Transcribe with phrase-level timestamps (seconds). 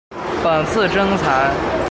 [0.43, 1.53] 本次征才